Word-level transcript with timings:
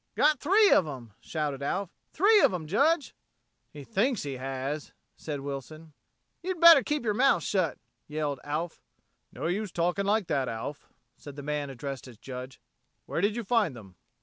"Got 0.15 0.39
three 0.39 0.71
of 0.71 0.87
'em!" 0.87 1.13
shouted 1.19 1.61
Alf. 1.61 1.91
"Three 2.11 2.41
of 2.41 2.51
'em, 2.55 2.65
Judge." 2.65 3.13
"He 3.69 3.83
thinks 3.83 4.23
he 4.23 4.37
has," 4.37 4.93
said 5.15 5.41
Wilson. 5.41 5.93
"You 6.41 6.55
better 6.55 6.81
keep 6.81 7.03
your 7.05 7.13
mouth 7.13 7.43
shut," 7.43 7.77
yelled 8.07 8.39
Alf. 8.43 8.81
"No 9.31 9.45
use 9.45 9.71
talkin' 9.71 10.07
like 10.07 10.25
that, 10.25 10.49
Alf," 10.49 10.89
said 11.17 11.35
the 11.35 11.43
man 11.43 11.69
addressed 11.69 12.07
as 12.07 12.17
Judge. 12.17 12.59
"Where 13.05 13.21
did 13.21 13.35
you 13.35 13.43
find 13.43 13.75
them?" 13.75 13.95